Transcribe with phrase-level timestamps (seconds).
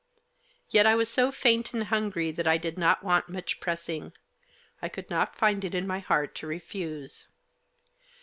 [0.67, 4.13] Yet I was so faint and hungry that I did not want much pressing.
[4.81, 7.27] I could not find it in my heart to refuse.